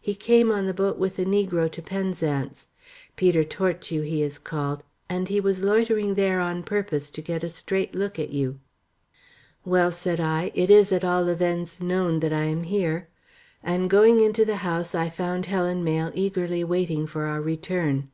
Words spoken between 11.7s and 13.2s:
known that I am here,"